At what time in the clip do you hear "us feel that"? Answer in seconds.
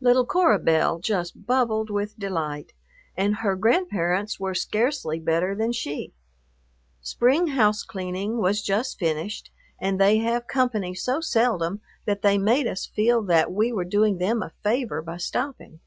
12.66-13.52